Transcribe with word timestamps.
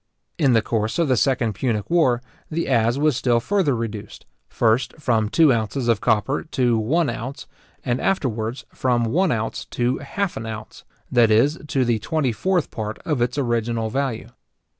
In 0.39 0.53
the 0.53 0.63
course 0.63 0.97
of 0.97 1.07
the 1.09 1.15
second 1.15 1.53
Punic 1.53 1.87
war, 1.87 2.23
the 2.49 2.67
As 2.67 2.97
was 2.97 3.15
still 3.15 3.39
further 3.39 3.75
reduced, 3.75 4.25
first, 4.49 4.95
from 4.97 5.29
two 5.29 5.53
ounces 5.53 5.87
of 5.87 6.01
copper 6.01 6.41
to 6.43 6.75
one 6.79 7.07
ounce, 7.07 7.45
and 7.85 8.01
afterwards 8.01 8.65
from 8.73 9.03
one 9.05 9.31
ounce 9.31 9.63
to 9.65 9.99
half 9.99 10.35
an 10.37 10.47
ounce; 10.47 10.83
that 11.11 11.29
is, 11.29 11.59
to 11.67 11.85
the 11.85 11.99
twenty 11.99 12.31
fourth 12.31 12.71
part 12.71 12.97
of 13.05 13.21
its 13.21 13.37
original 13.37 13.91
value. 13.91 14.29